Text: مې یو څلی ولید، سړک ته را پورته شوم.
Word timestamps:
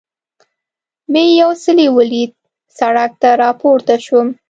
مې 1.11 1.23
یو 1.41 1.51
څلی 1.63 1.87
ولید، 1.97 2.31
سړک 2.77 3.11
ته 3.21 3.29
را 3.39 3.49
پورته 3.59 3.95
شوم. 4.05 4.27